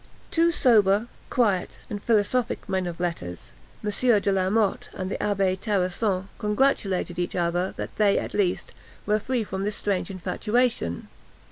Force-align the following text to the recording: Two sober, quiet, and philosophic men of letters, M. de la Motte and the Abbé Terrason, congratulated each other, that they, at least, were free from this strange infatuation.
Two 0.31 0.49
sober, 0.49 1.05
quiet, 1.29 1.77
and 1.87 2.01
philosophic 2.01 2.67
men 2.67 2.87
of 2.87 2.99
letters, 2.99 3.53
M. 3.83 3.91
de 4.19 4.31
la 4.31 4.49
Motte 4.49 4.89
and 4.95 5.11
the 5.11 5.17
Abbé 5.19 5.55
Terrason, 5.55 6.27
congratulated 6.39 7.19
each 7.19 7.35
other, 7.35 7.75
that 7.77 7.95
they, 7.97 8.17
at 8.17 8.33
least, 8.33 8.73
were 9.05 9.19
free 9.19 9.43
from 9.43 9.63
this 9.63 9.75
strange 9.75 10.09
infatuation. 10.09 11.07